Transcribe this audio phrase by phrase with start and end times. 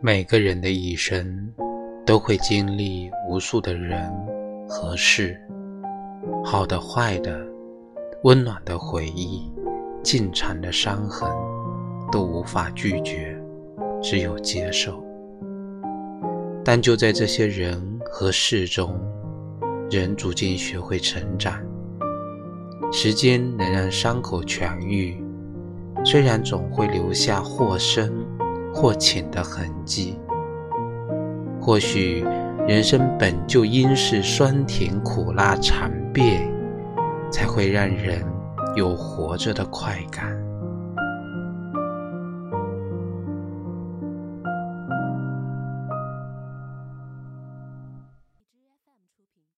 [0.00, 1.52] 每个人的一生
[2.06, 4.08] 都会经历无数的人
[4.68, 5.36] 和事，
[6.44, 7.44] 好的、坏的，
[8.22, 9.50] 温暖的回忆，
[10.04, 11.28] 静缠的伤痕，
[12.12, 13.36] 都无法拒绝，
[14.00, 15.02] 只有接受。
[16.64, 19.00] 但就在这些人和事中，
[19.90, 21.60] 人逐渐学会成长。
[22.92, 25.20] 时间能让伤口痊愈，
[26.04, 28.12] 虽然总会留下或深
[28.82, 30.18] 或浅的痕迹。
[31.60, 32.26] 或许
[32.66, 36.52] 人生本就应是酸甜苦辣尝遍，
[37.30, 38.26] 才会让人
[38.74, 40.36] 有活着的快感。